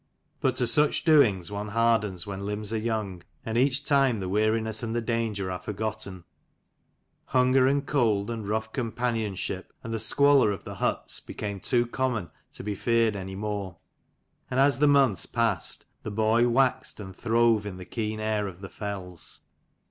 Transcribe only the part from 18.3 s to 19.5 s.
of the fells.